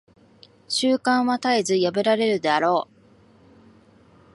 [0.67, 2.93] 習慣は絶えず破られるであろう。